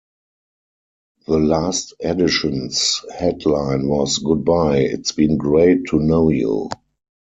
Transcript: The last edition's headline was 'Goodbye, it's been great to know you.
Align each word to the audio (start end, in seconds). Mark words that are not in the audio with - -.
The 1.27 1.37
last 1.37 1.93
edition's 2.03 3.05
headline 3.15 3.87
was 3.87 4.17
'Goodbye, 4.17 4.79
it's 4.79 5.11
been 5.11 5.37
great 5.37 5.85
to 5.91 5.99
know 5.99 6.29
you. 6.29 6.69